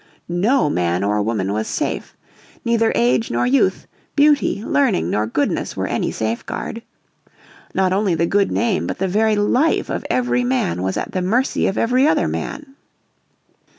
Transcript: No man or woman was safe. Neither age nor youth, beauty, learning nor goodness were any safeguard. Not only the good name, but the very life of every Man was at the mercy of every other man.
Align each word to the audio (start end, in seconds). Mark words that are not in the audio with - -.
No 0.27 0.67
man 0.67 1.03
or 1.03 1.21
woman 1.21 1.53
was 1.53 1.67
safe. 1.67 2.17
Neither 2.65 2.91
age 2.95 3.29
nor 3.29 3.45
youth, 3.45 3.85
beauty, 4.15 4.63
learning 4.65 5.11
nor 5.11 5.27
goodness 5.27 5.77
were 5.77 5.85
any 5.85 6.11
safeguard. 6.11 6.81
Not 7.75 7.93
only 7.93 8.15
the 8.15 8.25
good 8.25 8.51
name, 8.51 8.87
but 8.87 8.97
the 8.97 9.07
very 9.07 9.35
life 9.35 9.91
of 9.91 10.03
every 10.09 10.43
Man 10.43 10.81
was 10.81 10.97
at 10.97 11.11
the 11.11 11.21
mercy 11.21 11.67
of 11.67 11.77
every 11.77 12.07
other 12.07 12.27
man. 12.27 12.73